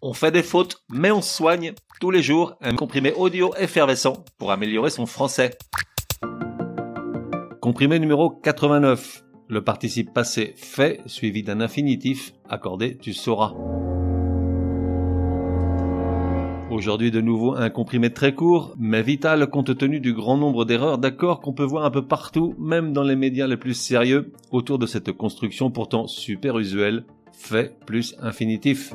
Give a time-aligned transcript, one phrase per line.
[0.00, 4.52] On fait des fautes, mais on soigne tous les jours un comprimé audio effervescent pour
[4.52, 5.58] améliorer son français.
[7.60, 9.24] Comprimé numéro 89.
[9.48, 13.54] Le participe passé fait suivi d'un infinitif accordé tu sauras.
[16.70, 20.98] Aujourd'hui de nouveau un comprimé très court, mais vital compte tenu du grand nombre d'erreurs
[20.98, 24.78] d'accords qu'on peut voir un peu partout, même dans les médias les plus sérieux, autour
[24.78, 28.94] de cette construction pourtant super usuelle, fait plus infinitif.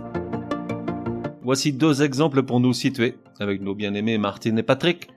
[1.43, 5.09] Voici deux exemples pour nous situer, avec nos bien-aimés Martine et Patrick.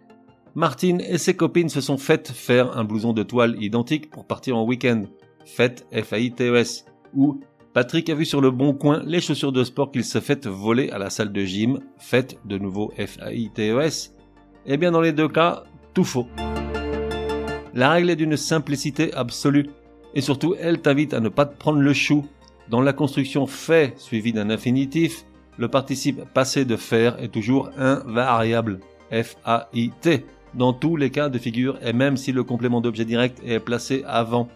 [0.57, 4.57] Martine et ses copines se sont faites faire un blouson de toile identique pour partir
[4.57, 5.05] en week-end.
[5.45, 6.87] Faites F-A-I-T-E-S.
[7.15, 7.41] Ou
[7.73, 10.91] Patrick a vu sur le bon coin les chaussures de sport qu'il s'est fait voler
[10.91, 11.79] à la salle de gym.
[11.99, 14.17] Faites de nouveau F-A-I-T-E-S.
[14.67, 15.63] Eh bien, dans les deux cas,
[15.95, 16.27] tout faux.
[17.73, 19.69] La règle est d'une simplicité absolue.
[20.15, 22.27] Et surtout, elle t'invite à ne pas te prendre le chou.
[22.69, 25.25] Dans la construction fait suivi d'un infinitif,
[25.59, 28.81] le participe passé de faire est toujours invariable.
[29.11, 30.25] F-A-I-T.
[30.55, 34.03] Dans tous les cas de figure et même si le complément d'objet direct est placé
[34.07, 34.49] avant.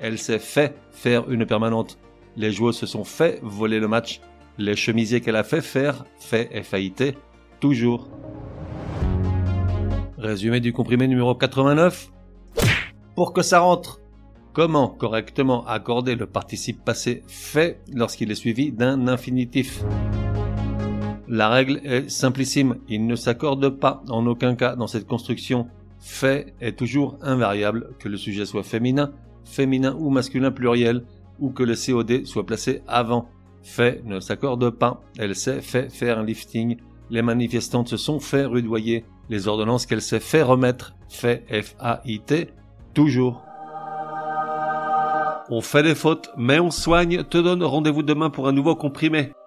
[0.00, 1.98] Elle s'est fait faire une permanente.
[2.36, 4.20] Les joueuses se sont fait voler le match.
[4.58, 7.16] Les chemisiers qu'elle a fait faire, fait F-A-I-T,
[7.60, 8.08] toujours.
[10.18, 12.10] Résumé du comprimé numéro 89.
[13.14, 14.00] Pour que ça rentre.
[14.52, 19.82] Comment correctement accorder le participe passé fait lorsqu'il est suivi d'un infinitif?
[21.34, 25.66] La règle est simplissime, il ne s'accorde pas en aucun cas dans cette construction.
[25.98, 29.10] Fait est toujours invariable, que le sujet soit féminin,
[29.44, 31.02] féminin ou masculin pluriel,
[31.40, 33.28] ou que le COD soit placé avant.
[33.64, 36.76] Fait ne s'accorde pas, elle s'est fait faire un lifting,
[37.10, 42.50] les manifestantes se sont fait rudoyer, les ordonnances qu'elle s'est fait remettre, fait F-A-I-T,
[42.94, 43.42] toujours.
[45.50, 49.32] On fait des fautes, mais on soigne, te donne rendez-vous demain pour un nouveau comprimé